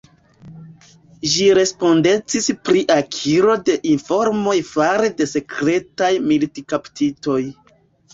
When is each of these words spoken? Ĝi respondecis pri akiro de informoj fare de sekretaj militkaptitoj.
Ĝi 1.33 1.49
respondecis 1.57 2.47
pri 2.69 2.81
akiro 2.95 3.57
de 3.67 3.75
informoj 3.89 4.55
fare 4.71 5.11
de 5.21 5.29
sekretaj 5.33 6.11
militkaptitoj. 6.33 7.39